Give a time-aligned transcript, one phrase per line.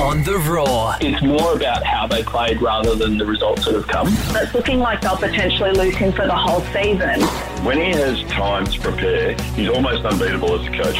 [0.00, 0.94] on the Roar.
[1.02, 4.08] It's more about how they played rather than the results that have come.
[4.08, 7.20] It's looking like they'll potentially lose him for the whole season.
[7.64, 10.96] When he has time to prepare, he's almost unbeatable as a coach.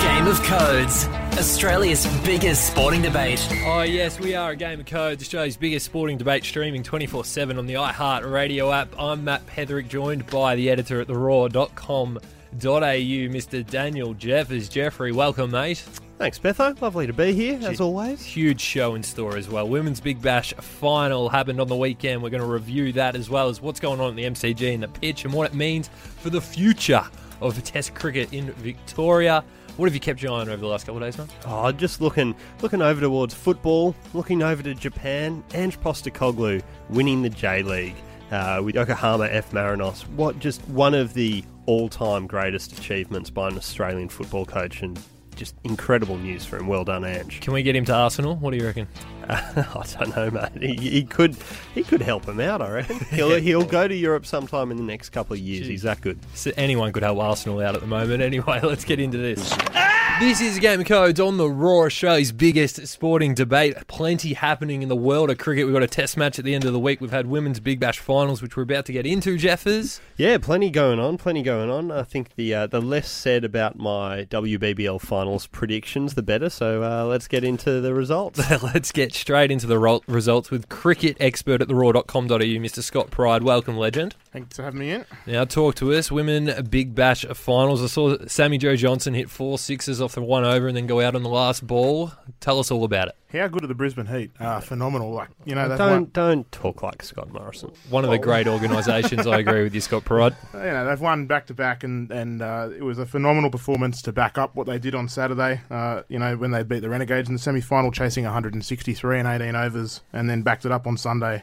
[0.00, 1.06] Game of Codes,
[1.38, 3.44] Australia's biggest sporting debate.
[3.66, 7.58] Oh, yes, we are a Game of Codes, Australia's biggest sporting debate, streaming 24 7
[7.58, 8.94] on the iHeart Radio app.
[8.96, 12.20] I'm Matt Petherick, joined by the editor at theroar.com.au,
[12.60, 13.66] Mr.
[13.68, 14.68] Daniel Jeffers.
[14.68, 15.84] Jeffrey, welcome, mate.
[16.20, 16.78] Thanks, Betho.
[16.82, 18.22] Lovely to be here, as always.
[18.22, 19.66] Huge show in store as well.
[19.66, 22.22] Women's Big Bash final happened on the weekend.
[22.22, 24.82] We're going to review that as well as what's going on in the MCG and
[24.82, 27.02] the pitch and what it means for the future
[27.40, 29.42] of Test cricket in Victoria.
[29.78, 31.26] What have you kept your eye on over the last couple of days, man?
[31.46, 35.42] Oh, just looking looking over towards football, looking over to Japan.
[35.54, 37.96] Ange Postecoglou winning the J League
[38.30, 40.06] uh, with Yokohama F Marinos.
[40.08, 45.00] What just one of the all-time greatest achievements by an Australian football coach, and
[45.40, 46.66] just incredible news for him.
[46.66, 47.40] Well done, Ange.
[47.40, 48.36] Can we get him to Arsenal?
[48.36, 48.86] What do you reckon?
[49.28, 50.78] I don't know, mate.
[50.78, 51.34] He, he could
[51.74, 52.60] he could help him out.
[52.60, 55.66] I reckon he'll he'll go to Europe sometime in the next couple of years.
[55.66, 56.18] He's that good.
[56.34, 58.22] So anyone could help Arsenal out at the moment.
[58.22, 59.50] Anyway, let's get into this.
[59.74, 59.89] Ah!
[60.18, 63.74] This is Game of Codes on the Roar Australia's biggest sporting debate.
[63.86, 65.64] Plenty happening in the world of cricket.
[65.64, 67.00] We've got a test match at the end of the week.
[67.00, 69.98] We've had women's Big Bash finals, which we're about to get into, Jeffers.
[70.18, 71.16] Yeah, plenty going on.
[71.16, 71.90] Plenty going on.
[71.90, 76.50] I think the uh, the less said about my WBBL finals predictions, the better.
[76.50, 78.38] So uh, let's get into the results.
[78.62, 82.82] let's get straight into the ro- results with cricket expert at the roar.com.au, Mr.
[82.82, 83.42] Scott Pride.
[83.42, 84.16] Welcome, legend.
[84.32, 85.04] Thanks for having me in.
[85.26, 86.10] Now, talk to us.
[86.12, 87.82] Women Big Bash finals.
[87.82, 91.16] I saw Sammy-Jo Johnson hit four sixes off the one over and then go out
[91.16, 92.12] on the last ball.
[92.38, 93.16] Tell us all about it.
[93.32, 94.30] How good are the Brisbane Heat?
[94.40, 95.12] Uh, phenomenal.
[95.12, 97.70] Like you know, don't won, don't talk like Scott Morrison.
[97.88, 99.26] One of the great organisations.
[99.26, 100.34] I agree with you, Scott Pride.
[100.52, 104.02] You know, they've won back to back, and and uh, it was a phenomenal performance
[104.02, 105.60] to back up what they did on Saturday.
[105.70, 109.28] Uh, you know, when they beat the Renegades in the semi final, chasing 163 and
[109.28, 111.42] 18 overs, and then backed it up on Sunday.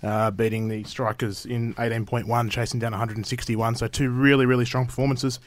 [0.00, 3.74] Uh, beating the Strikers in 18.1, chasing down 161.
[3.74, 5.40] So, two really, really strong performances.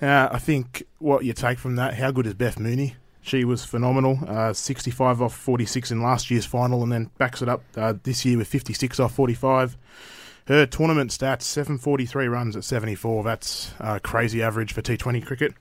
[0.00, 2.94] Uh, I think what you take from that, how good is Beth Mooney?
[3.22, 4.18] She was phenomenal.
[4.26, 8.24] Uh, 65 off 46 in last year's final, and then backs it up uh, this
[8.24, 9.76] year with 56 off 45.
[10.46, 13.22] Her tournament stats: 743 runs at 74.
[13.24, 15.54] That's a crazy average for T20 cricket.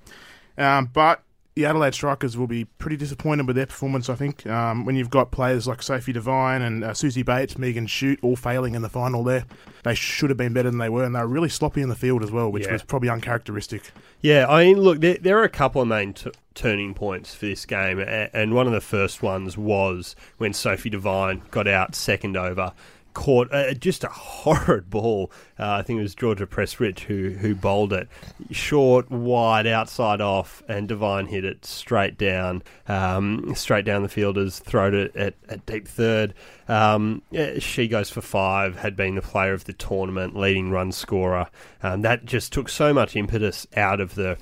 [0.57, 1.23] Um, but
[1.55, 4.45] the Adelaide Strikers will be pretty disappointed with their performance, I think.
[4.47, 8.35] Um, when you've got players like Sophie Devine and uh, Suzie Bates, Megan Schutt, all
[8.37, 9.43] failing in the final there,
[9.83, 11.95] they should have been better than they were, and they were really sloppy in the
[11.95, 12.73] field as well, which Yeah.
[12.73, 13.91] was probably uncharacteristic.
[14.21, 17.45] Yeah, I mean, look, there, there are a couple of main t- turning points for
[17.47, 22.37] this game, and one of the first ones was when Sophie Devine got out second
[22.37, 22.73] over,
[23.13, 25.31] caught uh, just a horrid ball.
[25.57, 28.07] Uh, I think it was Georgia Prestwidge who who bowled it,
[28.51, 34.59] short, wide, outside off, and Devine hit it straight down, um, straight down the fielders,
[34.59, 36.33] throwed it at, at deep third.
[36.67, 37.21] Um,
[37.59, 41.47] she goes for five, had been the player of the tournament, leading run scorer.
[41.81, 44.37] Um, that just took so much impetus out of the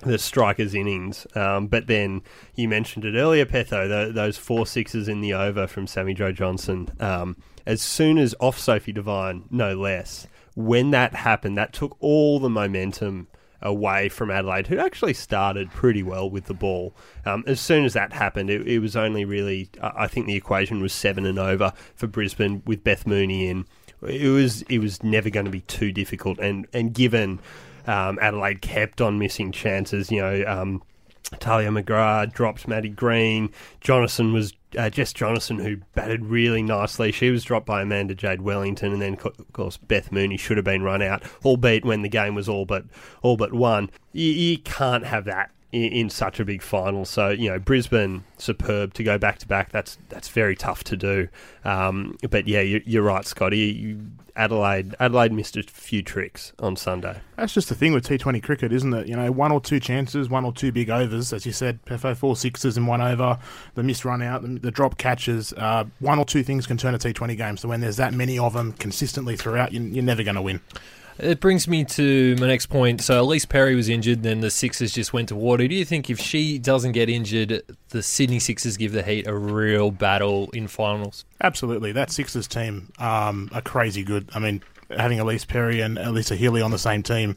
[0.00, 1.26] the strikers' innings.
[1.34, 2.22] Um, but then
[2.54, 6.90] you mentioned it earlier, Petho, tho- those four sixes in the over from Sammy-Jo Johnson.
[7.00, 7.36] Um,
[7.66, 12.48] as soon as off Sophie Devine, no less, when that happened, that took all the
[12.48, 13.28] momentum
[13.60, 16.94] away from Adelaide, who actually started pretty well with the ball.
[17.26, 20.36] Um, as soon as that happened, it, it was only really, I I think the
[20.36, 23.66] equation was seven and over for Brisbane with Beth Mooney in.
[24.00, 27.40] It was it was never going to be too difficult, and and given
[27.88, 30.12] um, Adelaide kept on missing chances.
[30.12, 30.82] You know, um,
[31.40, 33.50] Tahlia McGrath dropped Maddy Green.
[33.80, 37.12] Jonassen was uh, Jess Jonassen, who batted really nicely.
[37.12, 40.64] She was dropped by Amanda Jade Wellington, and then of course Beth Mooney should have
[40.64, 42.84] been run out, albeit when the game was all but
[43.22, 43.90] all but won.
[44.12, 45.50] You, you can't have that.
[45.70, 49.46] In, in such a big final, so you know Brisbane superb to go back to
[49.46, 49.70] back.
[49.70, 51.28] That's that's very tough to do.
[51.62, 53.58] Um, but yeah, you, you're right, Scotty.
[53.58, 54.00] You,
[54.38, 57.20] Adelaide Adelaide missed a few tricks on Sunday.
[57.36, 59.08] That's just the thing with T20 cricket, isn't it?
[59.08, 62.16] You know, one or two chances, one or two big overs, as you said, Pefo
[62.16, 63.38] four sixes in one over,
[63.74, 66.94] the missed run out, the, the drop catches, uh, one or two things can turn
[66.94, 67.56] a T20 game.
[67.56, 70.60] So when there's that many of them consistently throughout, you, you're never going to win.
[71.18, 73.00] It brings me to my next point.
[73.00, 75.66] So Ellyse Perry was injured, then the Sixers just went to water.
[75.66, 79.34] Do you think if she doesn't get injured, the Sydney Sixers give the Heat a
[79.34, 81.24] real battle in finals?
[81.42, 84.28] Absolutely, that Sixers team um, are crazy good.
[84.32, 87.36] I mean, having Ellyse Perry and Alyssa Healy on the same team,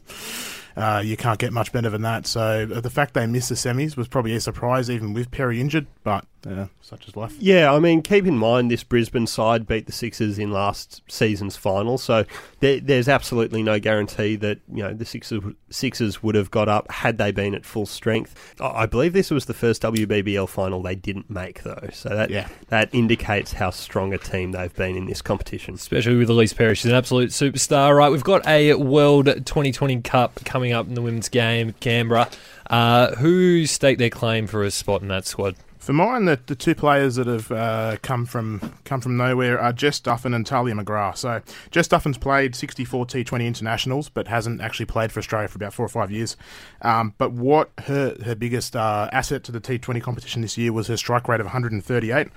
[0.76, 2.26] uh, you can't get much better than that.
[2.26, 5.86] So the fact they missed the semis was probably a surprise, even with Perry injured.
[6.04, 7.34] But uh, such as life.
[7.38, 11.56] Yeah, I mean, keep in mind this Brisbane side beat the Sixers in last season's
[11.56, 12.24] final, so
[12.60, 16.90] there, there's absolutely no guarantee that you know the Sixers, Sixers would have got up
[16.90, 18.54] had they been at full strength.
[18.60, 22.30] I I believe this was the first WBBL final they didn't make, though, so that
[22.30, 22.48] Yeah.
[22.68, 25.74] that indicates how strong a team they've been in this competition.
[25.74, 26.74] especially with Ellyse Perry.
[26.74, 27.96] She's an absolute superstar.
[27.96, 32.28] Right, we've got a World 2020 Cup coming up in the women's game, Canberra.
[32.70, 35.54] Uh, who staked their claim for a spot in that squad?
[35.82, 39.72] For mine, the, the two players that have uh, come from come from nowhere are
[39.72, 41.16] Jess Duffin and Tahlia McGrath.
[41.16, 41.42] So
[41.72, 45.84] Jess Duffin's played 64 T20 internationals, but hasn't actually played for Australia for about four
[45.84, 46.36] or five years.
[46.82, 50.86] Um, but what her her biggest uh, asset to the T20 competition this year was
[50.86, 52.28] her strike rate of 138,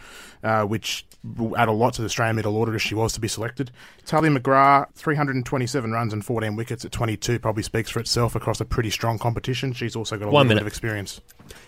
[0.45, 1.06] uh, which
[1.38, 3.71] will add a lot to the Australian middle order if she was to be selected.
[4.06, 8.65] Tahlia McGrath, 327 runs and 14 wickets at 22, probably speaks for itself across a
[8.65, 9.74] pretty strong competition.
[9.74, 11.21] She's also got a One little bit of experience.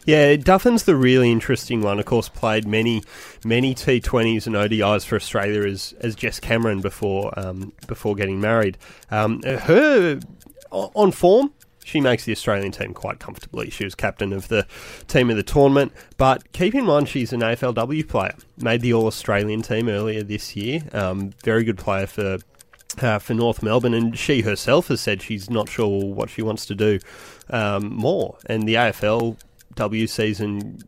[0.06, 2.00] Yeah, Duffin's the really interesting one.
[2.00, 3.04] Of course, played many,
[3.44, 8.78] many T20s and ODIs for Australia as as Jess Cameron before um, before getting married.
[9.10, 10.20] Um, her
[10.72, 11.52] on form.
[11.88, 13.70] She makes the Australian team quite comfortably.
[13.70, 14.68] She was captain of the
[15.08, 15.94] team of the tournament.
[16.18, 18.36] But keep in mind, she's an AFLW player.
[18.58, 20.82] Made the All Australian team earlier this year.
[20.92, 22.40] Um, very good player for
[23.02, 26.66] uh, for North Melbourne, and she herself has said she's not sure what she wants
[26.66, 27.00] to do
[27.50, 28.38] um, more.
[28.48, 30.80] And the AFLW season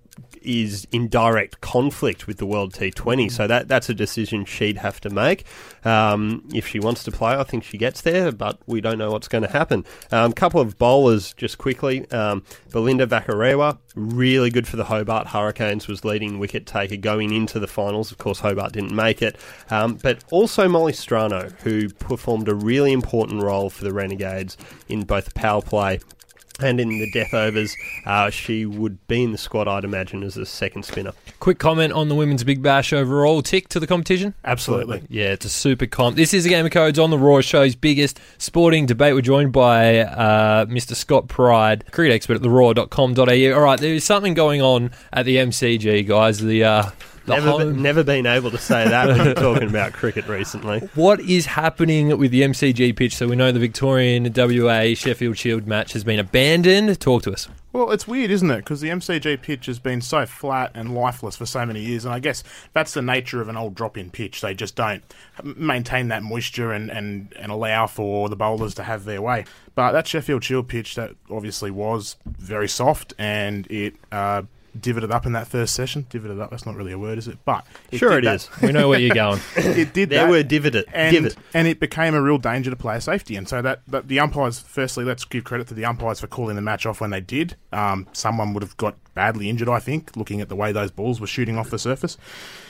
[0.42, 5.00] is in direct conflict with the World T20, so that that's a decision she'd have
[5.02, 5.46] to make.
[5.84, 9.12] Um, if she wants to play, I think she gets there, but we don't know
[9.12, 9.86] what's going to happen.
[10.12, 12.10] A um, couple of bowlers, just quickly.
[12.12, 17.60] Um, Belinda Vakarewa, really good for the Hobart Hurricanes, was leading wicket taker going into
[17.60, 18.12] the finals.
[18.12, 19.38] Of course, Hobart didn't make it.
[19.70, 24.58] Um, but also Molly Strano, who performed a really important role for the Renegades
[24.88, 26.00] in both power play
[26.60, 27.76] and in the death overs.
[28.06, 31.14] Uh, she would be in the squad, I'd imagine, as a second spinner.
[31.40, 33.42] Quick comment on the women's Big Bash overall.
[33.42, 34.34] Tick to the competition?
[34.44, 35.04] Absolutely.
[35.10, 36.16] Yeah, it's a super comp.
[36.16, 39.14] This is a game of codes on the Roar Show's biggest sporting debate.
[39.14, 40.96] We're joined by uh, Mr.
[40.96, 43.54] Scott Pride, cricket expert at theroar.com.au.
[43.56, 46.40] All right, there is something going on at the MCG, guys.
[46.40, 49.94] The uh, the Never, be- never been able to say that when you're talking about
[49.94, 50.80] cricket recently.
[50.96, 53.16] What is happening with the MCG pitch?
[53.16, 57.00] So we know the Victorian WA Sheffield Shield match has been abandoned.
[57.00, 57.48] Talk to us.
[57.72, 58.58] Well, it's weird, isn't it?
[58.58, 62.14] Because the MCG pitch has been so flat and lifeless for so many years, and
[62.14, 62.44] I guess
[62.74, 64.42] that's the nature of an old drop-in pitch.
[64.42, 65.04] They just don't
[65.44, 69.46] maintain that moisture and, and, and allow for the bowlers to have their way.
[69.76, 74.44] But that Sheffield Shield pitch, that obviously was very soft, and it uh,
[74.80, 76.06] divoted up in that first session.
[76.10, 77.38] Divoted up, that's not really a word, is it?
[77.46, 78.50] But it Sure did it that- is.
[78.62, 79.40] We know where you're going.
[79.56, 80.30] It did There that.
[80.30, 80.86] were dividend.
[80.94, 81.36] and divot.
[81.54, 83.36] and it became a real danger to player safety.
[83.36, 86.56] And so that, that the umpires, firstly, let's give credit to the umpires for calling
[86.56, 87.56] the match off when they did.
[87.72, 91.20] Um, someone would have got badly injured, I think, looking at the way those balls
[91.22, 92.18] were shooting off the surface.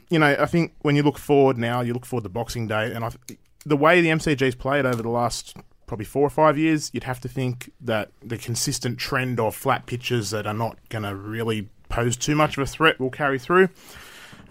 [0.10, 2.92] You know, I think when you look forward now, you look forward to Boxing Day,
[2.92, 3.12] and I,
[3.66, 5.56] the way the MCG's played over the last
[5.86, 9.86] probably four or five years, you'd have to think that the consistent trend of flat
[9.88, 13.40] pitches that are not going to really pose too much of a threat will carry
[13.40, 13.70] through.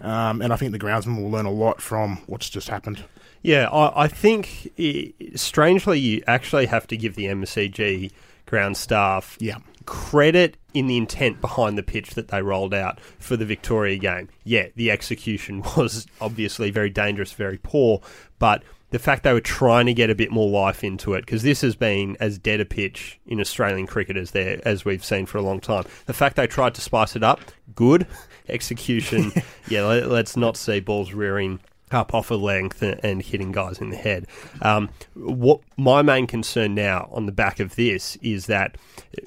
[0.01, 3.03] Um, and I think the groundsman will learn a lot from what's just happened.
[3.41, 8.11] Yeah, I, I think i strangely you actually have to give the MCG
[8.45, 9.57] ground staff Yeah.
[9.85, 14.29] credit in the intent behind the pitch that they rolled out for the Victoria game.
[14.43, 18.01] Yeah, the execution was obviously very dangerous, very poor,
[18.39, 21.43] but the fact they were trying to get a bit more life into it because
[21.43, 25.25] this has been as dead a pitch in Australian cricket as there as we've seen
[25.25, 25.85] for a long time.
[26.05, 27.39] The fact they tried to spice it up,
[27.75, 28.07] good
[28.49, 29.31] execution.
[29.67, 31.59] yeah, let, let's not see balls rearing
[31.91, 34.27] up off a length and, and hitting guys in the head.
[34.61, 38.77] Um, what my main concern now on the back of this is that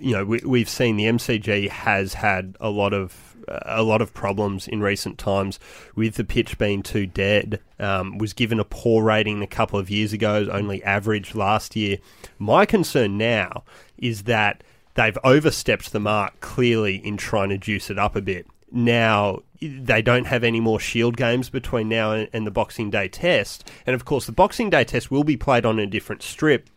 [0.01, 4.15] you know we, we've seen the MCG has had a lot of a lot of
[4.15, 5.59] problems in recent times
[5.95, 7.61] with the pitch being too dead.
[7.79, 11.99] Um, was given a poor rating a couple of years ago, only average last year.
[12.39, 13.65] My concern now
[13.99, 14.63] is that
[14.95, 18.47] they've overstepped the mark clearly in trying to juice it up a bit.
[18.71, 23.09] Now they don't have any more shield games between now and, and the Boxing Day
[23.09, 26.69] test, and of course the Boxing Day test will be played on a different strip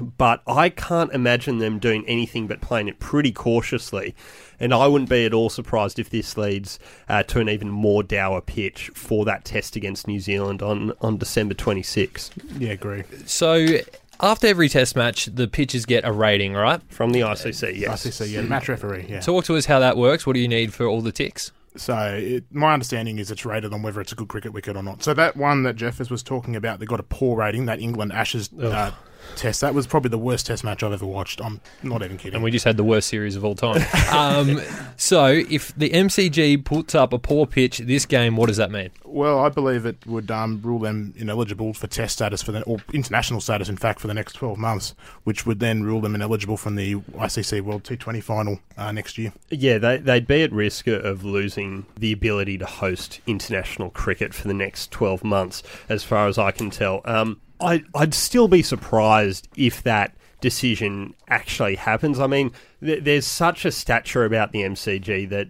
[0.00, 4.14] but I can't imagine them doing anything but playing it pretty cautiously.
[4.60, 6.78] And I wouldn't be at all surprised if this leads
[7.08, 11.18] uh, to an even more dour pitch for that test against New Zealand on, on
[11.18, 13.04] December 26th Yeah, agree.
[13.26, 13.78] So
[14.20, 16.80] after every test match, the pitches get a rating, right?
[16.88, 17.78] from the ICC.
[17.78, 18.04] Yes.
[18.04, 19.20] ICC, yeah, match referee, yeah.
[19.20, 20.26] Talk to us how that works.
[20.26, 21.52] What do you need for all the ticks?
[21.76, 24.82] So it, my understanding is it's rated on whether it's a good cricket wicket or
[24.82, 25.04] not.
[25.04, 27.66] So that one that Jeffers was talking about, they got a poor rating.
[27.66, 28.90] That England Ashes uh,
[29.36, 29.60] Test.
[29.60, 31.40] That was probably the worst Test match I've ever watched.
[31.40, 32.34] I'm not even kidding.
[32.34, 33.82] And we just had the worst series of all time.
[34.12, 34.60] um,
[34.96, 38.90] so, if the MCG puts up a poor pitch this game, what does that mean?
[39.04, 42.78] Well, I believe it would um, rule them ineligible for Test status for the or
[42.92, 44.94] international status, in fact, for the next 12 months,
[45.24, 49.32] which would then rule them ineligible from the ICC World T20 final uh, next year.
[49.50, 54.48] Yeah, they, they'd be at risk of losing the ability to host international cricket for
[54.48, 57.00] the next 12 months, as far as I can tell.
[57.04, 62.20] Um, I, I'd still be surprised if that decision actually happens.
[62.20, 65.48] I mean, th- there's such a stature about the MCG that,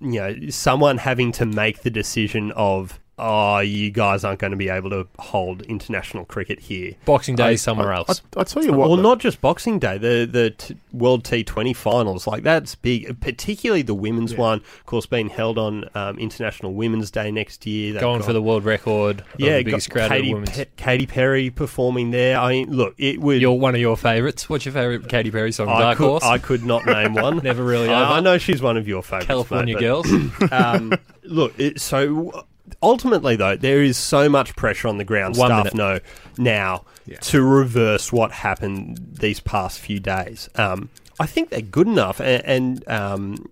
[0.00, 4.56] you know, someone having to make the decision of, oh, you guys aren't going to
[4.56, 6.92] be able to hold international cricket here.
[7.04, 8.22] Boxing Day I- somewhere I, else.
[8.36, 12.26] I tell you what, Well, not just Boxing Day, the the t- World T20 finals,
[12.26, 13.20] like that's big.
[13.20, 17.92] Particularly the women's one, of course, being held on um, International Women's Day next year.
[17.92, 19.22] They've Going got- for the world record.
[19.36, 20.50] yeah, the biggest crowd at Katy, women's.
[20.56, 22.38] Pe- Katy Perry performing there.
[22.38, 23.40] I mean, look, it would.
[23.40, 24.48] You're one of your favourites.
[24.48, 25.68] What's your favourite Katy Perry song?
[25.68, 26.24] I Dark could, Horse.
[26.24, 27.38] I could not name one.
[27.42, 28.16] Never really I.
[28.16, 30.06] I know she's one of your favourites, California mate, girls.
[30.40, 30.92] but, um,
[31.24, 32.46] look, it, so
[32.82, 35.74] ultimately, though, there is so much pressure on the ground One staff minute.
[35.74, 36.00] no,
[36.38, 36.84] now
[37.20, 40.48] to reverse what happened these past few days.
[40.56, 40.88] Um,
[41.20, 43.50] I think they're good enough, and, and um,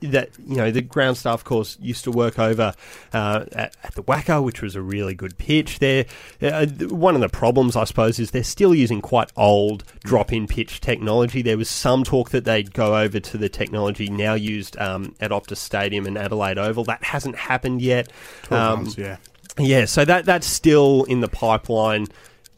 [0.00, 2.74] that you know the ground staff, course, used to work over
[3.12, 5.78] uh, at, at the WACA, which was a really good pitch.
[5.78, 6.06] There,
[6.42, 10.80] uh, one of the problems, I suppose, is they're still using quite old drop-in pitch
[10.80, 11.42] technology.
[11.42, 15.30] There was some talk that they'd go over to the technology now used um, at
[15.30, 16.84] Optus Stadium and Adelaide Oval.
[16.84, 18.10] That hasn't happened yet.
[18.50, 19.16] Um, months, yeah.
[19.58, 22.06] yeah, so that that's still in the pipeline.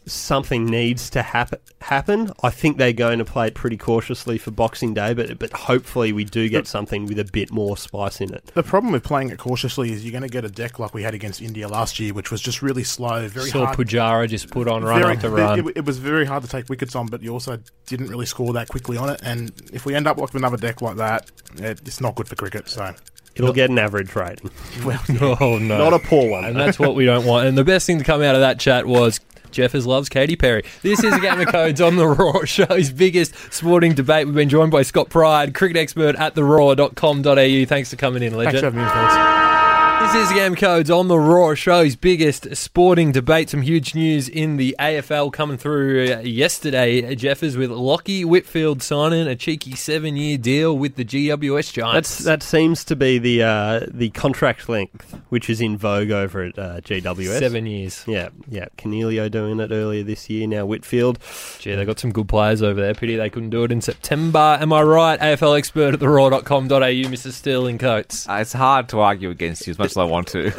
[0.07, 1.61] Something needs to happen.
[1.81, 2.33] Happen.
[2.43, 6.13] I think they're going to play it pretty cautiously for Boxing Day, but but hopefully
[6.13, 8.51] we do get something with a bit more spice in it.
[8.55, 11.03] The problem with playing it cautiously is you're going to get a deck like we
[11.03, 13.79] had against India last year, which was just really slow, very Saw hard.
[13.79, 15.59] Pujara just put on run very- after it- run.
[15.61, 18.53] It, it was very hard to take wickets on, but you also didn't really score
[18.55, 19.21] that quickly on it.
[19.23, 22.35] And if we end up with another deck like that, it, it's not good for
[22.37, 22.69] cricket.
[22.69, 22.93] So,
[23.35, 24.51] It'll get an average rating,
[24.85, 25.03] well,
[25.41, 26.45] oh no, not a poor one.
[26.45, 27.47] and that's what we don't want.
[27.47, 29.21] And the best thing to come out of that chat was
[29.51, 30.65] Jeffers loves Katy Perry.
[30.83, 34.27] This is a Game of Codes on the Roar Show's biggest sporting debate.
[34.27, 37.67] We've been joined by Scott Pride, cricket expert at theroar.com.au.
[37.67, 39.72] Thanks for coming in, thanks for having me fellas.
[40.03, 43.49] This is Game Codes on the Roar Show's biggest sporting debate.
[43.49, 47.15] Some huge news in the AFL coming through uh, yesterday.
[47.15, 52.19] Jeffers with Lachie Whitfield signing a cheeky seven-year deal with the GWS Giants.
[52.19, 56.43] That's that seems to be the uh, the contract length, which is in vogue over
[56.43, 57.39] at uh, GWS.
[57.39, 58.05] seven years.
[58.07, 58.67] Yeah, yeah.
[58.77, 60.47] Coniglio doing it earlier this year.
[60.47, 61.21] Now Whitfield.
[61.59, 62.93] Gee, they got some good players over there.
[62.93, 64.59] Pity they couldn't do it in September.
[64.61, 65.19] Am I right?
[65.21, 67.31] AFL expert at the roar.com.au, Mr.
[67.31, 68.29] Sterling Coates.
[68.29, 70.53] Uh, it's hard to argue against you as much as I want to.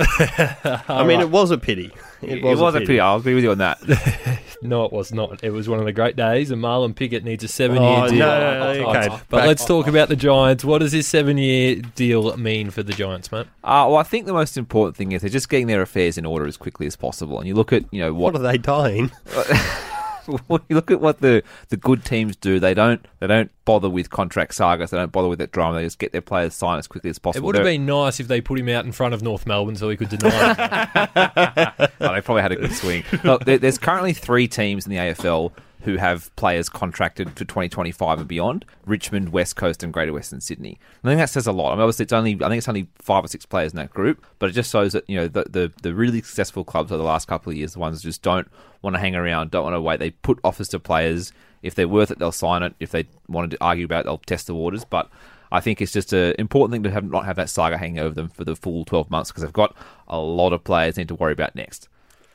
[0.87, 1.91] I mean, it was a pity.
[2.21, 2.99] It it was, was a pity.
[2.99, 3.79] I'll agree with you on that.
[4.65, 5.43] No, it was not.
[5.43, 8.19] It was one of the great days, and Marlon Pickett needs a seven-year Oh, deal.
[8.19, 9.09] no, no, no, okay.
[9.09, 10.63] But Back- let's talk about the Giants.
[10.63, 13.47] What does this seven-year deal mean for the Giants, mate?
[13.61, 16.25] Uh, well, I think the most important thing is they're just getting their affairs in
[16.25, 17.39] order as quickly as possible.
[17.39, 19.11] And you look at, you know, What what are they dying?
[20.69, 24.53] look at what the, the good teams do, they don't they don't bother with contract
[24.55, 24.89] sagas.
[24.91, 25.77] They don't bother with that drama.
[25.79, 27.43] They just get their players signed as quickly as possible.
[27.43, 29.45] It would have They're- been nice if they put him out in front of North
[29.47, 31.91] Melbourne so he could deny it.
[32.03, 33.03] Oh, they probably had a good swing.
[33.23, 35.51] Look, there, there's currently three teams in the AFL
[35.83, 40.79] who have players contracted for 2025 and beyond: Richmond, West Coast, and Greater Western Sydney.
[41.03, 41.71] I think that says a lot.
[41.71, 43.93] I mean, obviously, it's only I think it's only five or six players in that
[43.93, 46.97] group, but it just shows that you know the the, the really successful clubs over
[46.97, 48.49] the last couple of years, the ones just don't
[48.81, 49.99] want to hang around, don't want to wait.
[49.99, 51.31] They put offers to players.
[51.61, 52.75] If they're worth it, they'll sign it.
[52.79, 54.83] If they wanted to argue about it, they'll test the waters.
[54.83, 55.09] But
[55.51, 58.15] I think it's just an important thing to have not have that saga hanging over
[58.15, 59.75] them for the full 12 months because they've got
[60.07, 61.87] a lot of players they need to worry about next.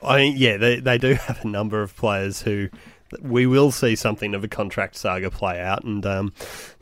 [0.03, 2.69] I mean, yeah, they they do have a number of players who
[3.21, 6.33] we will see something of a contract saga play out, and um,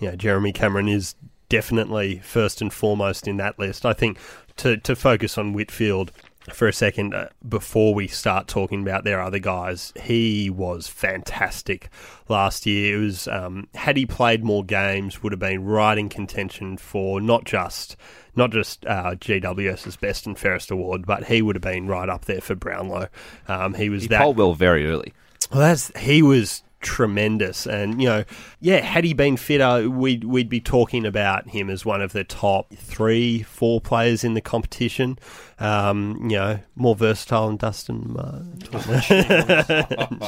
[0.00, 1.14] you know, Jeremy Cameron is
[1.48, 3.86] definitely first and foremost in that list.
[3.86, 4.18] I think
[4.56, 6.12] to to focus on Whitfield
[6.52, 11.88] for a second uh, before we start talking about their other guys, he was fantastic
[12.28, 12.96] last year.
[12.96, 17.20] It was um, had he played more games, would have been right in contention for
[17.20, 17.96] not just
[18.34, 22.26] not just uh, GWS's best and fairest award, but he would have been right up
[22.26, 23.08] there for Brownlow.
[23.48, 25.12] Um, he was He that polled well very early.
[25.50, 27.66] Well, that's he was tremendous.
[27.66, 28.24] And you know,
[28.60, 32.24] yeah, had he been fitter, we'd we'd be talking about him as one of the
[32.24, 35.18] top three, four players in the competition.
[35.58, 38.14] Um, you know, more versatile than Dustin.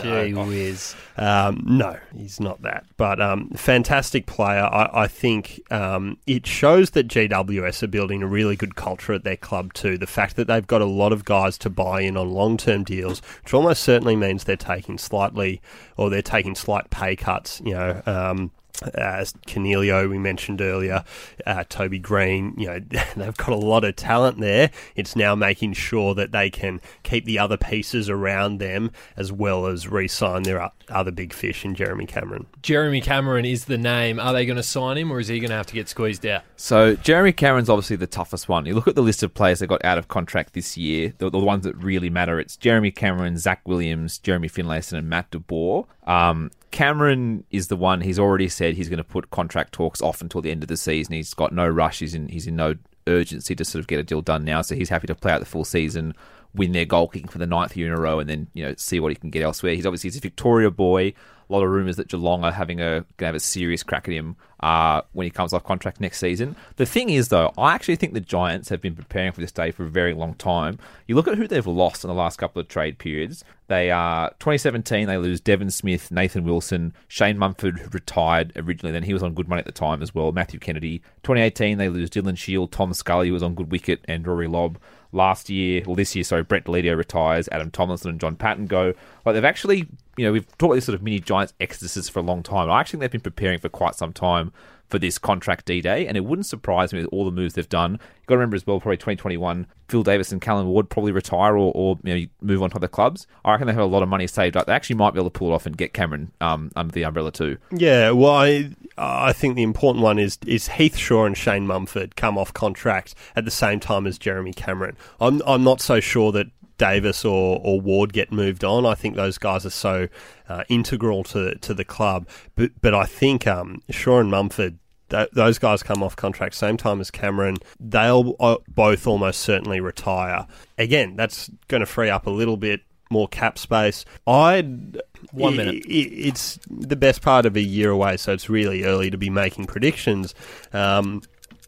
[0.03, 0.97] Gee whiz.
[1.19, 2.87] Um, no, he's not that.
[2.97, 4.65] But um, fantastic player.
[4.65, 9.25] I, I think um, it shows that GWS are building a really good culture at
[9.25, 9.99] their club too.
[9.99, 12.83] The fact that they've got a lot of guys to buy in on long term
[12.85, 15.61] deals, which almost certainly means they're taking slightly
[15.99, 17.61] or they're taking slight pay cuts.
[17.65, 18.03] You know.
[18.07, 18.51] Um,
[18.95, 21.05] as Coniglio, we mentioned earlier,
[21.47, 22.79] uh, Toby Greene, you know,
[23.17, 24.71] they've got a lot of talent there.
[24.95, 29.67] It's now making sure that they can keep the other pieces around them as well
[29.67, 32.47] as re sign their o- other big fish in Jeremy Cameron.
[32.63, 34.21] Jeremy Cameron is the name.
[34.21, 36.25] Are they going to sign him or is he going to have to get squeezed
[36.25, 36.43] out?
[36.57, 38.67] So Jeremy Cameron's obviously the toughest one.
[38.67, 41.31] You look at the list of players that got out of contract this year, the,
[41.31, 42.39] the ones that really matter.
[42.39, 45.87] It's Jeremy Cameron, Zach Williams, Jeremy Finlayson, and Matt DeBoer.
[46.07, 48.01] Um, Cameron is the one.
[48.03, 50.77] He's already said he's going to put contract talks off until the end of the
[50.77, 51.15] season.
[51.15, 52.01] He's got no rush.
[52.01, 52.29] He's in.
[52.29, 52.75] He's in no
[53.07, 54.63] urgency to sort of get a deal done now.
[54.63, 56.15] So he's happy to play out the full season,
[56.55, 58.75] win their goal kicking for the ninth year in a row, and then you know
[58.77, 59.75] see what he can get elsewhere.
[59.75, 61.15] He's obviously he's a Victoria boy.
[61.49, 64.07] A lot of rumours that Geelong are having a going to have a serious crack
[64.07, 66.57] at him uh, when he comes off contract next season.
[66.77, 69.71] The thing is, though, I actually think the Giants have been preparing for this day
[69.71, 70.79] for a very long time.
[71.07, 73.45] You look at who they've lost in the last couple of trade periods.
[73.69, 75.07] They are 2017.
[75.07, 78.93] They lose Devon Smith, Nathan Wilson, Shane Mumford, who retired originally.
[78.93, 80.33] Then he was on good money at the time as well.
[80.33, 80.99] Matthew Kennedy.
[81.23, 81.79] 2018.
[81.79, 84.79] They lose Dylan Shiel, Tom Scully, who was on good wicket, and Rory Lobb
[85.13, 88.95] last year, well, this year, sorry, Brett Deledio retires, Adam Tomlinson and John Patton go.
[89.25, 89.87] Like they've actually,
[90.17, 92.71] you know, we've talked about this sort of mini Giants exoduses for a long time.
[92.71, 94.53] I actually think they've been preparing for quite some time
[94.89, 97.69] for this contract D Day, and it wouldn't surprise me with all the moves they've
[97.69, 97.93] done.
[97.93, 101.57] You've got to remember as well, probably 2021, Phil Davis and Callan Ward probably retire
[101.57, 103.27] or, or you know, move on to other clubs.
[103.45, 104.67] I reckon they have a lot of money saved up.
[104.67, 107.05] They actually might be able to pull it off and get Cameron um, under the
[107.05, 107.59] umbrella too.
[107.71, 112.17] Yeah, well, I, I think the important one is is Heath Shaw and Shane Mumford
[112.17, 114.97] come off contract at the same time as Jeremy Cameron.
[115.21, 118.87] I'm I'm not so sure that Davis or, or Ward get moved on.
[118.87, 120.09] I think those guys are so
[120.49, 122.29] uh, integral to to the club.
[122.55, 124.79] But but I think um, Shaw and Mumford.
[125.11, 127.57] Th- those guys come off contract same time as Cameron.
[127.81, 130.47] They'll uh, both almost certainly retire.
[130.77, 134.05] Again, that's going to free up a little bit more cap space.
[134.27, 135.01] I'd
[135.33, 135.85] One i- minute.
[135.87, 135.91] i-
[136.29, 139.67] it's the best part of a year away, so it's really early to be making
[139.67, 140.35] predictions.
[140.73, 141.23] Um,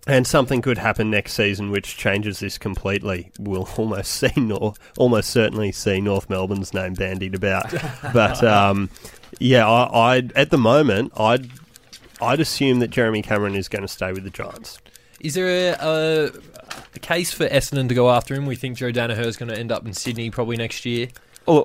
[0.07, 3.31] and something could happen next season which changes this completely.
[3.39, 7.73] We'll almost see, Nor- almost certainly see North Melbourne's name bandied about.
[8.15, 8.89] but um,
[9.39, 11.51] yeah, I, I'd at the moment, I'd
[12.23, 14.79] I'd assume that Jeremy Cameron is going to stay with the Giants.
[15.21, 16.31] Is there a, a,
[16.95, 18.47] a case for Essendon to go after him?
[18.47, 21.09] We think Joe Daniher is going to end up in Sydney probably next year.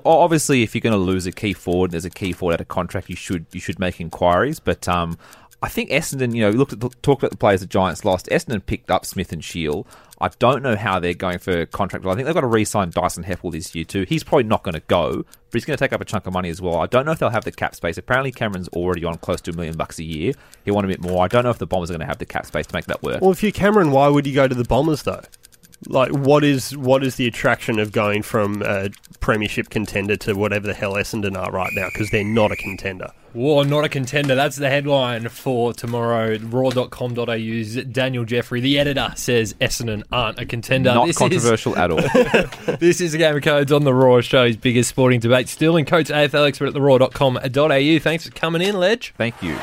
[0.04, 2.68] Obviously, if you're going to lose a key forward, there's a key forward out of
[2.68, 3.08] contract.
[3.08, 4.60] You should you should make inquiries.
[4.60, 5.18] But um,
[5.62, 8.26] I think Essendon, you know, looked at the, talked about the players the Giants lost.
[8.26, 9.86] Essendon picked up Smith and Shiel.
[10.20, 12.06] I don't know how they're going for contract.
[12.06, 14.04] I think they've got to re-sign Dyson Heppell this year too.
[14.08, 16.32] He's probably not going to go, but he's going to take up a chunk of
[16.32, 16.76] money as well.
[16.76, 17.98] I don't know if they'll have the cap space.
[17.98, 20.32] Apparently, Cameron's already on close to a million bucks a year.
[20.64, 21.22] He want a bit more.
[21.22, 22.86] I don't know if the Bombers are going to have the cap space to make
[22.86, 23.20] that work.
[23.20, 25.22] Well, if you're Cameron, why would you go to the Bombers though?
[25.86, 30.66] Like, what is what is the attraction of going from a premiership contender to whatever
[30.66, 31.88] the hell Essendon are right now?
[31.92, 33.12] Because they're not a contender.
[33.34, 34.34] War, not a contender.
[34.34, 36.38] That's the headline for tomorrow.
[36.38, 40.94] Roar.com.au's Daniel Jeffrey, the editor, says Essendon aren't a contender.
[40.94, 41.98] not this controversial at all.
[41.98, 45.48] Is, this is a game of codes on the Roar Show's biggest sporting debate.
[45.50, 47.98] Sterling Coates AFL expert at the Roar.com.au.
[47.98, 49.12] Thanks for coming in, Ledge.
[49.18, 49.58] Thank you.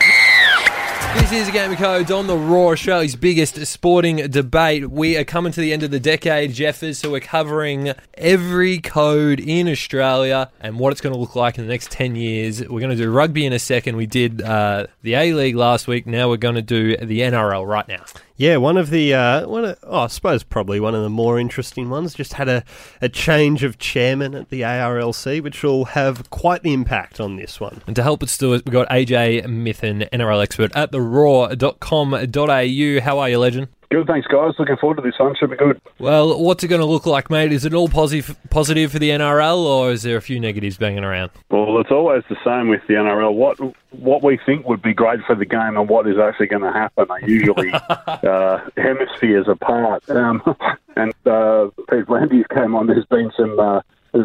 [1.15, 4.89] This is Game of Codes on the Roar Show's biggest sporting debate.
[4.89, 9.39] We are coming to the end of the decade, Jeffers, so we're covering every code
[9.39, 12.61] in Australia and what it's going to look like in the next 10 years.
[12.61, 13.95] We're going to do rugby in a second.
[13.95, 16.07] We did uh, the A League last week.
[16.07, 18.03] Now we're going to do the NRL right now.
[18.35, 21.39] Yeah, one of the uh, one of, oh, I suppose probably one of the more
[21.39, 22.15] interesting ones.
[22.15, 22.63] Just had a,
[22.99, 27.59] a change of chairman at the ARLC, which will have quite the impact on this
[27.59, 27.83] one.
[27.85, 32.99] And to help us do it, we've got AJ Mithen, NRL expert at the roar.com.au.
[33.01, 33.67] How are you, legend?
[33.93, 34.53] Good, thanks, guys.
[34.57, 35.35] Looking forward to this one.
[35.35, 35.79] Should be good.
[35.99, 37.53] Well, what's it going to look like, mate?
[37.53, 41.03] Is it all positive, positive for the NRL, or is there a few negatives banging
[41.03, 41.29] around?
[41.51, 43.35] Well, it's always the same with the NRL.
[43.35, 43.59] What
[43.91, 46.71] what we think would be great for the game and what is actually going to
[46.71, 47.71] happen are usually
[48.07, 50.09] uh, hemispheres apart.
[50.09, 50.41] Um,
[50.95, 52.87] and uh, Peter V'landys came on.
[52.87, 53.59] There's been some.
[53.59, 53.81] Uh,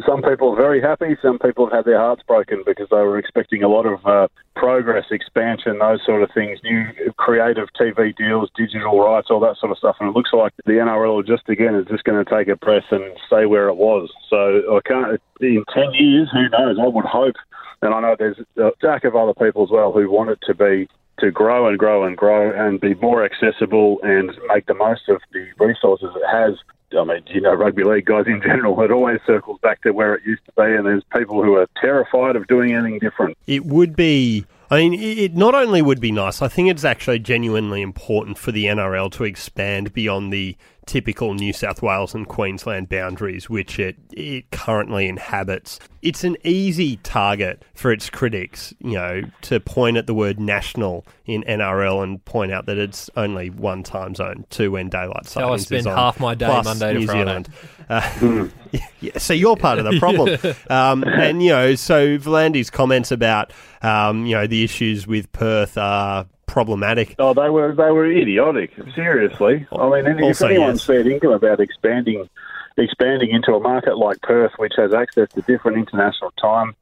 [0.06, 1.16] some people are very happy.
[1.22, 4.28] Some people have had their hearts broken because they were expecting a lot of uh,
[4.54, 6.84] progress, expansion, those sort of things, new
[7.16, 9.96] creative TV deals, digital rights, all that sort of stuff.
[10.00, 12.84] And it looks like the NRL just again is just going to take a breath
[12.90, 14.10] and stay where it was.
[14.28, 15.20] So I can't.
[15.40, 16.76] In ten years, who knows?
[16.80, 17.36] I would hope,
[17.80, 20.54] and I know there's a stack of other people as well who want it to
[20.54, 20.88] be
[21.20, 25.20] to grow and grow and grow and be more accessible and make the most of
[25.32, 26.54] the resources it has.
[26.96, 30.14] I mean, you know, rugby league guys in general, it always circles back to where
[30.14, 33.36] it used to be, and there's people who are terrified of doing anything different.
[33.46, 34.46] It would be.
[34.70, 38.52] I mean, it not only would be nice, I think it's actually genuinely important for
[38.52, 40.56] the NRL to expand beyond the
[40.88, 45.78] typical New South Wales and Queensland boundaries which it, it currently inhabits.
[46.00, 51.04] It's an easy target for its critics, you know, to point at the word national
[51.26, 55.28] in NRL and point out that it's only one time zone, two when daylight I
[55.28, 57.20] savings spend is on, half my day plus Monday to New Friday.
[57.20, 57.48] Zealand.
[57.88, 58.48] Uh,
[59.00, 60.38] yeah, so you're part of the problem.
[60.70, 63.52] um, and, you know, so V'landys' comments about,
[63.82, 67.14] um, you know, the issues with Perth are problematic.
[67.18, 68.72] Oh, they were they were idiotic.
[68.94, 70.86] Seriously, I mean, and if Also, anyone's yes.
[70.86, 72.28] fair income about expanding
[72.76, 76.74] expanding into a market like Perth, which has access to different international time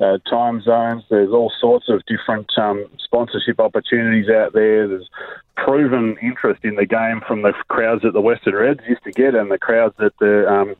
[0.00, 4.88] uh, time zones, there's all sorts of different um, sponsorship opportunities out there.
[4.88, 5.08] There's
[5.56, 9.34] proven interest in the game from the crowds that the Western Reds used to get,
[9.34, 10.74] and the crowds that the um,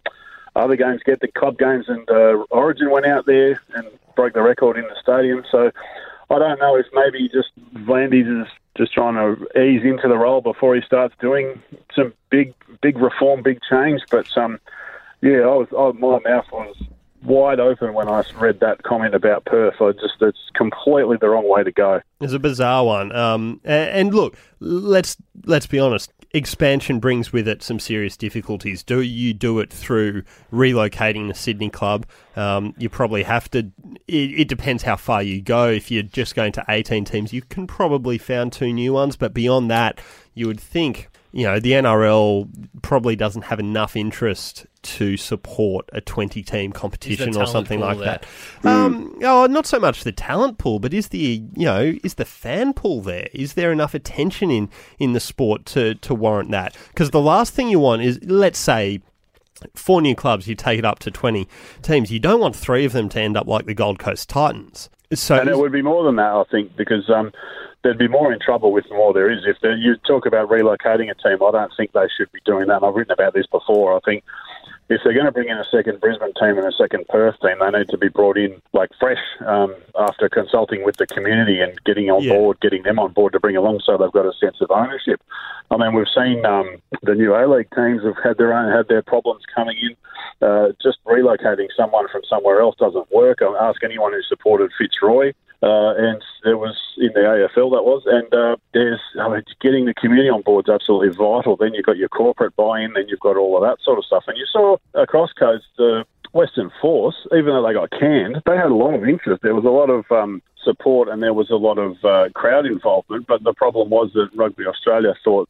[0.55, 1.21] other games get.
[1.21, 3.87] The club games and uh, Origin went out there and
[4.17, 5.45] broke the record in the stadium.
[5.51, 5.71] So
[6.31, 10.41] I don't know if maybe just V'landys is just trying to ease into the role
[10.41, 11.62] before he starts doing
[11.95, 14.01] some big, big reform, big change.
[14.11, 14.59] But um,
[15.21, 16.77] yeah, I was I, my mouth was
[17.23, 19.75] wide open when I read that comment about Perth.
[19.81, 22.01] I just it's completely the wrong way to go.
[22.21, 23.15] It's a bizarre one.
[23.15, 26.13] Um, and, look, let's let's be honest.
[26.35, 28.83] Expansion brings with it some serious difficulties.
[28.83, 32.07] Do you do it through relocating the Sydney club?
[32.37, 33.71] Um, you probably have to.
[34.09, 35.68] It, it depends how far you go.
[35.68, 39.16] If you're just going to 18 teams, you can probably found two new ones.
[39.16, 40.01] But beyond that,
[40.35, 42.49] you would think you know the NRL
[42.83, 48.21] probably doesn't have enough interest to support a 20 team competition or something like there?
[48.62, 48.68] that.
[48.68, 52.25] Um, oh, not so much the talent pool, but is the you know is the
[52.25, 53.29] fan pool there?
[53.33, 54.68] Is there enough attention in
[54.99, 56.77] in the sport to to warrant that?
[56.88, 59.01] Because the last thing you want is let's say.
[59.75, 61.48] Four new clubs, you take it up to 20
[61.83, 62.11] teams.
[62.11, 64.90] You don't want three of them to end up like the Gold Coast Titans.
[65.14, 67.33] So, And it would be more than that, I think, because um,
[67.83, 69.40] there'd be more in trouble with more there is.
[69.44, 72.77] If you talk about relocating a team, I don't think they should be doing that.
[72.77, 73.94] And I've written about this before.
[73.94, 74.25] I think
[74.92, 77.57] if they're going to bring in a second Brisbane team and a second Perth team,
[77.61, 81.72] they need to be brought in like fresh um, after consulting with the community and
[81.85, 82.35] getting on Yeah.
[82.35, 85.20] board, getting them on board to bring along, so they've got a sense of ownership.
[85.70, 88.88] I mean, we've seen um, the new A League teams have had their own had
[88.88, 89.96] their problems coming in.
[90.46, 93.38] Uh, just relocating someone from somewhere else doesn't work.
[93.40, 95.33] I'll ask anyone who supported Fitzroy.
[95.62, 99.85] Uh, and there was in the AFL that was, and uh, there's I mean, getting
[99.85, 101.57] the community on board is absolutely vital.
[101.57, 104.25] Then you've got your corporate buy-in, then you've got all of that sort of stuff.
[104.27, 108.70] And you saw across coast the Western Force, even though they got canned, they had
[108.70, 109.42] a lot of interest.
[109.42, 112.66] There was a lot of um, support and there was a lot of uh, crowd
[112.66, 113.27] involvement.
[113.27, 115.48] But the problem was that Rugby Australia thought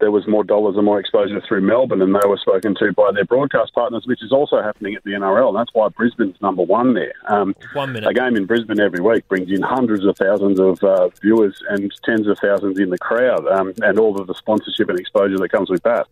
[0.00, 3.12] there was more dollars and more exposure through Melbourne, and they were spoken to by
[3.12, 5.48] their broadcast partners, which is also happening at the NRL.
[5.48, 7.12] And that's why Brisbane's number one there.
[7.28, 8.08] Um, One minute.
[8.10, 11.92] a game in Brisbane every week brings in hundreds of thousands of uh, viewers and
[12.04, 15.50] tens of thousands in the crowd, um, and all of the sponsorship and exposure that
[15.50, 16.06] comes with that.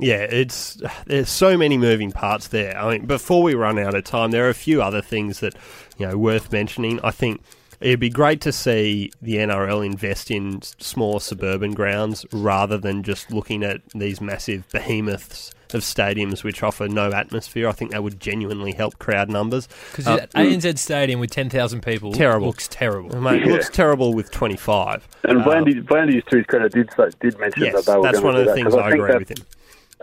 [0.00, 2.76] Yeah, it's there's so many moving parts there.
[2.76, 5.54] I mean, before we run out of time, there are a few other things that
[5.98, 6.98] you know worth mentioning.
[7.04, 7.42] I think
[7.84, 13.30] it'd be great to see the NRL invest in smaller suburban grounds rather than just
[13.30, 17.68] looking at these massive behemoths of stadiums which offer no atmosphere.
[17.68, 19.68] I think that would genuinely help crowd numbers.
[19.90, 22.46] Because Uh, ANZ Stadium with 10,000 people Terrible.
[22.46, 23.20] looks terrible.
[23.20, 25.06] Mate, it looks terrible with 25.
[25.24, 26.88] And Uh, Blandy, V'landys to his credit did
[27.20, 28.94] did mention yes, that they were that's one of the that, things 'cause I think
[29.02, 29.46] agree that with him.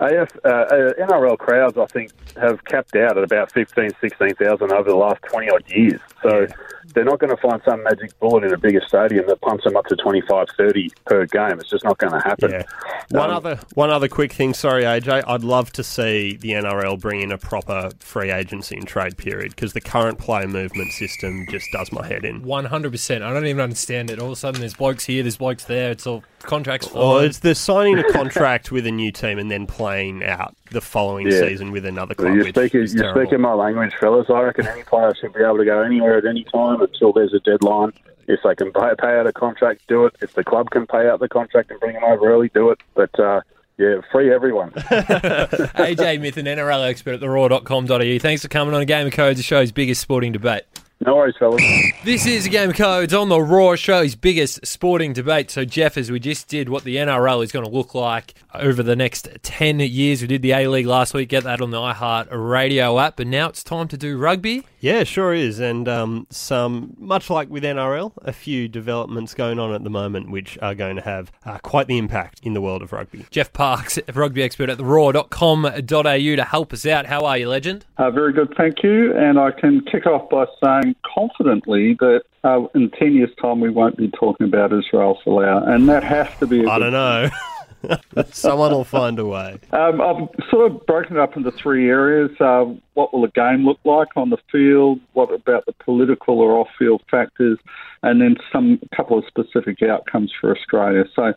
[0.01, 4.89] AF, uh, uh, NRL crowds, I think, have capped out at about 15, 16,000 over
[4.89, 5.99] the last 20 odd years.
[6.23, 6.47] So
[6.95, 9.77] they're not going to find some magic bullet in a bigger stadium that pumps them
[9.77, 11.59] up to 25, 30 per game.
[11.59, 12.49] It's just not going to happen.
[12.51, 12.63] Yeah.
[13.11, 14.53] One Um, other one other quick thing.
[14.55, 15.23] Sorry, AJ.
[15.27, 19.51] I'd love to see the NRL bring in a proper free agency and trade period
[19.55, 22.41] because the current player movement system just does my head in.
[22.41, 23.21] 100%.
[23.21, 24.17] I don't even understand it.
[24.19, 25.91] All of a sudden, there's blokes here, there's blokes there.
[25.91, 26.97] It's all contracts for.
[26.97, 30.81] Or it's the signing a contract with a new team and then playing out the
[30.81, 31.39] following Yeah.
[31.39, 32.35] season with another Well, club.
[32.35, 34.27] you're which speaking, is you're speaking my language, fellas.
[34.29, 37.33] I reckon any player should be able to go anywhere at any time until there's
[37.33, 37.93] a deadline.
[38.27, 40.15] If they can pay, pay out a contract, do it.
[40.21, 42.79] If the club can pay out the contract and bring them over early, do it.
[42.93, 43.41] But uh,
[43.77, 44.69] yeah, free everyone.
[44.71, 48.17] AJ Mithen NRL expert at the roar.com.au.
[48.19, 50.63] Thanks for coming on a Game of Codes, the show's biggest sporting debate.
[51.03, 51.63] No worries, fellas.
[52.03, 55.49] This is Game Codes on the Roar Show's biggest sporting debate.
[55.49, 58.83] So, Jeff, as we just did what the NRL is going to look like over
[58.83, 61.77] the next 10 years, we did the A League last week, get that on the
[61.77, 64.63] iHeart radio app, but now it's time to do rugby.
[64.79, 65.59] Yeah, sure is.
[65.59, 70.29] And um, some, much like with NRL, a few developments going on at the moment
[70.29, 73.25] which are going to have uh, quite the impact in the world of rugby.
[73.31, 77.05] Geoff Parkes, rugby expert at theroar.com.au to help us out.
[77.07, 77.85] How are you, legend?
[77.97, 79.15] Uh, very good, thank you.
[79.15, 83.69] And I can kick off by saying confidently that uh, in 10 years' time we
[83.69, 85.67] won't be talking about Israel Folau.
[85.67, 86.65] And that has to be.
[86.65, 87.29] I don't know.
[88.31, 89.59] Someone will find a way.
[89.71, 92.31] Um, I've sort of broken it up into three areas.
[92.39, 94.99] Uh, what will the game look like on the field?
[95.13, 97.57] What about the political or off-field factors?
[98.03, 101.05] And then some couple of specific outcomes for Australia.
[101.15, 101.33] So,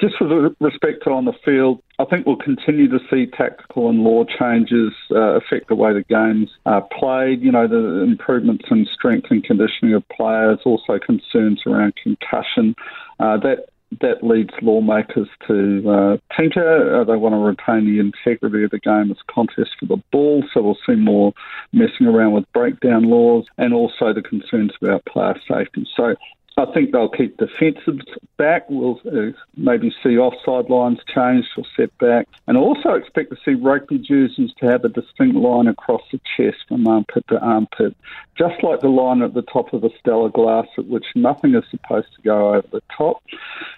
[0.00, 4.00] just with respect to on the field, I think we'll continue to see tactical and
[4.00, 7.40] law changes uh, affect the way the games are played.
[7.40, 12.74] You know, the improvements in strength and conditioning of players, also concerns around concussion.
[13.18, 13.66] Uh, that
[14.00, 17.00] that leads lawmakers to uh, tinker.
[17.00, 20.44] Uh, they want to retain the integrity of the game as contest for the ball,
[20.52, 21.32] so we'll see more
[21.72, 25.88] messing around with breakdown laws and also the concerns about player safety.
[25.96, 26.16] So
[26.58, 28.06] I think they'll keep defensives
[28.38, 28.64] back.
[28.70, 32.28] We'll uh, maybe see offside lines changed or set back.
[32.46, 36.56] And also expect to see rugby jerseys to have a distinct line across the chest
[36.66, 37.94] from armpit to armpit,
[38.38, 41.64] just like the line at the top of a Stella glass at which nothing is
[41.70, 43.22] supposed to go over the top.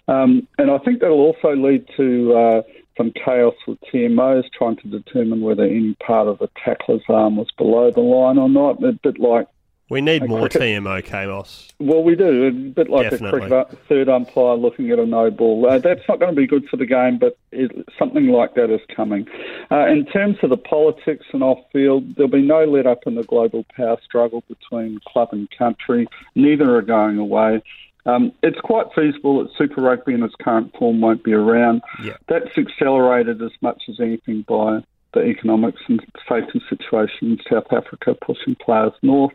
[0.07, 2.63] Um, and I think that'll also lead to uh,
[2.97, 7.49] some chaos with TMOs trying to determine whether any part of the tackler's arm was
[7.57, 8.83] below the line or not.
[8.85, 9.49] A bit like
[9.91, 10.63] we need more cricket.
[10.63, 11.69] TMO chaos.
[11.79, 12.47] Well, we do.
[12.47, 13.47] A bit like Definitely.
[13.47, 15.67] a cricket third umpire looking at a no ball.
[15.69, 18.71] Uh, that's not going to be good for the game, but it, something like that
[18.71, 19.27] is coming.
[19.71, 23.15] Uh, in terms of the politics and off field, there'll be no let up in
[23.15, 26.07] the global power struggle between club and country.
[26.35, 27.63] Neither are going away.
[28.07, 31.83] Um, it's quite feasible that Super Rugby in its current form won't be around.
[32.03, 32.17] Yeah.
[32.29, 34.83] That's accelerated as much as anything by
[35.15, 39.33] the economics and safety situation in South Africa pushing players north.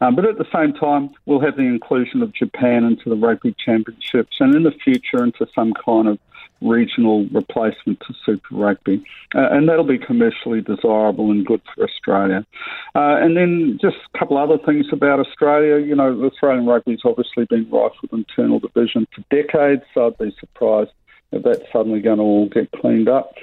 [0.00, 3.54] Um, but at the same time, we'll have the inclusion of Japan into the Rugby
[3.64, 6.18] Championships and in the future into some kind of
[6.60, 9.04] regional replacement to Super Rugby.
[9.34, 12.44] Uh, and that'll be commercially desirable and good for Australia.
[12.94, 15.84] Uh, and then just a couple other things about Australia.
[15.84, 20.34] You know, Australian rugby's obviously been rife with internal division for decades, so I'd be
[20.40, 20.90] surprised
[21.32, 23.34] if that's suddenly going to all get cleaned up.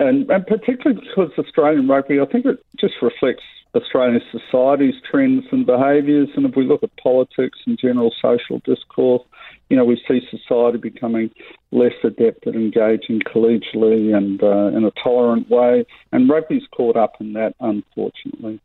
[0.00, 3.42] And, and particularly because Australian rugby, I think it just reflects
[3.74, 6.28] Australian society's trends and behaviours.
[6.36, 9.22] And if we look at politics and general social discourse,
[9.68, 11.30] you know, we see society becoming
[11.70, 15.84] less adept at engaging collegially and uh, in a tolerant way.
[16.12, 18.60] And rugby's caught up in that, unfortunately.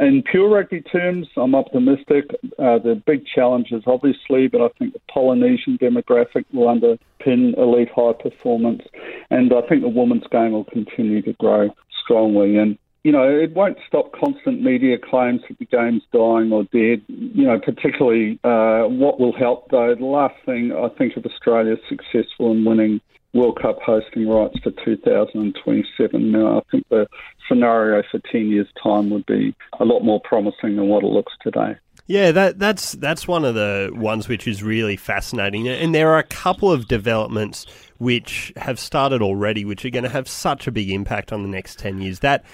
[0.00, 2.30] In pure rugby terms, I'm optimistic.
[2.58, 8.12] Uh, the big challenges, obviously, but I think the Polynesian demographic will underpin elite high
[8.12, 8.82] performance.
[9.30, 11.70] And I think the women's game will continue to grow
[12.02, 12.56] strongly.
[12.56, 17.02] And you know, it won't stop constant media claims that the game's dying or dead.
[17.08, 21.74] You know, particularly uh, what will help, though, the last thing I think of Australia
[21.74, 23.00] is successful in winning
[23.32, 27.06] World Cup hosting rights for 2027, now I think the
[27.48, 31.32] scenario for 10 years' time would be a lot more promising than what it looks
[31.40, 31.76] today.
[32.06, 36.18] Yeah, that that's that's one of the ones which is really fascinating, and there are
[36.18, 37.66] a couple of developments
[37.98, 41.48] which have started already, which are going to have such a big impact on the
[41.48, 42.18] next ten years.
[42.18, 42.44] That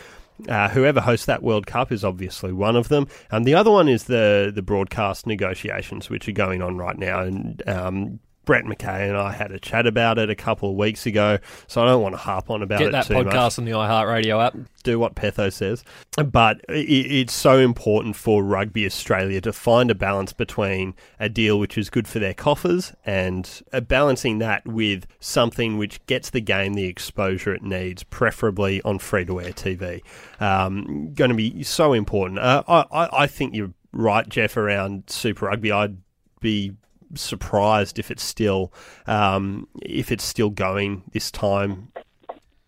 [0.49, 3.09] uh, whoever hosts that World Cup is obviously one of them.
[3.31, 7.21] And the other one is the the broadcast negotiations, which are going on right now.
[7.21, 11.05] And um, Brett McKay and I had a chat about it a couple of weeks
[11.05, 12.85] ago, so I don't want to harp on about it.
[12.85, 13.59] Get it that too podcast much.
[13.59, 14.57] on the iHeartRadio app.
[14.85, 15.83] Do what Petho says,
[16.25, 21.77] but it's so important for Rugby Australia to find a balance between a deal which
[21.77, 26.75] is good for their coffers and uh, balancing that with something which gets the game
[26.75, 30.03] the exposure it needs, preferably on free to air TV.
[30.41, 32.39] Um, going to be so important.
[32.39, 35.73] Uh, I, I think you're right, Jeff, around Super Rugby.
[35.73, 35.97] I'd
[36.41, 36.75] be
[37.15, 38.73] surprised if it's still
[39.07, 41.93] um, if it's still going this time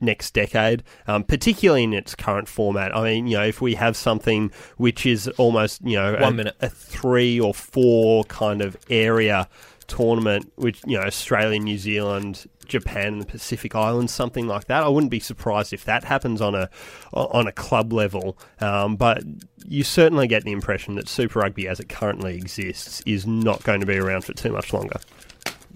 [0.01, 2.95] next decade, um, particularly in its current format.
[2.97, 6.37] I mean, you know, if we have something which is almost you know One a,
[6.37, 6.57] minute.
[6.61, 9.49] a three or four kind of area
[9.89, 14.85] tournament, which you know Australia, New Zealand, Japan, the Pacific Islands, something like that.
[14.85, 16.71] I wouldn't be surprised if that happens on a
[17.13, 18.39] on a club level.
[18.61, 19.25] Um, but
[19.67, 23.81] you certainly get the impression that Super Rugby, as it currently exists, is not going
[23.81, 25.01] to be around for too much longer.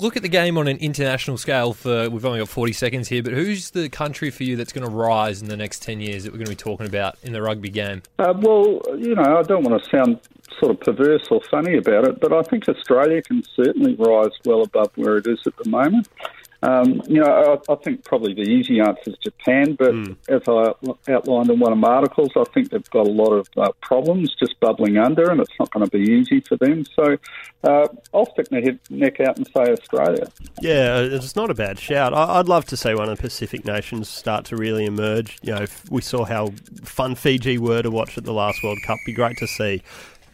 [0.02, 3.22] Look at the game on an international scale for we've only got 40 seconds here,
[3.22, 6.24] but who's the country for you that's going to rise in the next 10 years
[6.24, 8.02] that we're going to be talking about in the rugby game?
[8.18, 10.20] Uh, well, you know, I don't want to sound
[10.58, 14.62] sort of perverse or funny about it, but I think Australia can certainly rise well
[14.62, 16.08] above where it is at the moment.
[16.62, 20.16] Um, you know, I, I, think probably the easy answer is Japan, but mm.
[20.28, 23.48] as I outlined in one of my articles, I think they've got a lot of
[23.56, 26.84] uh, problems just bubbling under, and it's not going to be easy for them.
[26.94, 27.16] So
[27.64, 30.28] uh, I'll stick my head, neck out and say Australia.
[30.60, 32.14] Yeah, it's not a bad shout.
[32.14, 35.40] I, would love to see one of the Pacific nations start to really emerge.
[35.42, 36.52] You know, we saw how
[36.84, 38.98] fun Fiji were to watch at the last World Cup.
[39.04, 39.82] Be great to see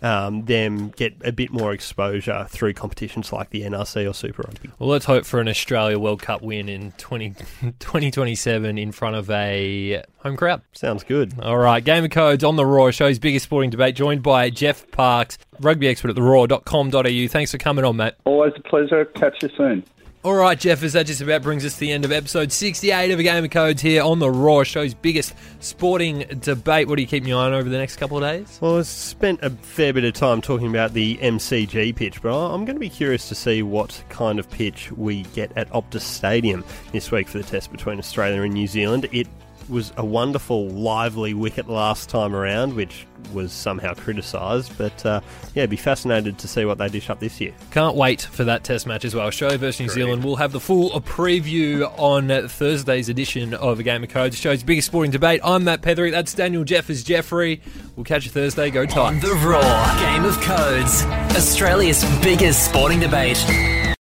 [0.02, 4.70] um, them get a bit more exposure through competitions like the NRC or Super Rugby.
[4.78, 7.30] Well, let's hope for an Australia World Cup win in 20,
[7.78, 10.62] 2027 in front of a home crowd.
[10.72, 11.38] Sounds good.
[11.40, 14.90] All right, Game of Codes on the Roar, show's biggest sporting debate, joined by Geoff
[14.90, 17.26] Parkes, rugby expert at the Roar.com.au.
[17.28, 18.14] Thanks for coming on, mate.
[18.24, 19.04] Always a pleasure.
[19.04, 19.84] Catch you soon.
[20.24, 23.12] All right, Jeff, as that just about brings us to the end of episode 68
[23.12, 26.88] of A Game of Codes here on the Roar, show's biggest sporting debate.
[26.88, 28.58] What are you keeping your eye on over the next couple of days?
[28.60, 32.64] Well, I spent a fair bit of time talking about the MCG pitch, but I'm
[32.64, 36.64] going to be curious to see what kind of pitch we get at Optus Stadium
[36.90, 39.08] this week for the test between Australia and New Zealand.
[39.12, 39.28] It
[39.68, 44.76] was a wonderful, lively wicket last time around, which was somehow criticised.
[44.78, 45.20] But uh,
[45.54, 47.52] yeah, be fascinated to see what they dish up this year.
[47.70, 49.26] Can't wait for that Test match as well.
[49.26, 50.24] Australia versus New Zealand.
[50.24, 54.86] We'll have the full preview on Thursday's edition of A Game of Codes, show's biggest
[54.86, 55.40] sporting debate.
[55.44, 56.10] I'm Matt Pethery.
[56.10, 57.60] That's Daniel Jeffers Jeffrey.
[57.96, 58.70] We'll catch you Thursday.
[58.70, 59.24] Go Titans.
[59.24, 59.62] On the Roar
[60.00, 61.04] Game of Codes,
[61.36, 63.38] Australia's biggest sporting debate.